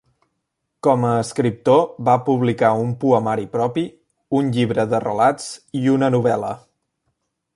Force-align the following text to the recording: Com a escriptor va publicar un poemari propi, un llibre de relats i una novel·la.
Com 0.85 1.03
a 1.09 1.09
escriptor 1.23 1.81
va 2.07 2.15
publicar 2.29 2.71
un 2.85 2.95
poemari 3.03 3.45
propi, 3.57 3.85
un 4.41 4.51
llibre 4.57 4.87
de 4.95 5.03
relats 5.05 5.49
i 5.83 5.85
una 5.99 6.13
novel·la. 6.19 6.53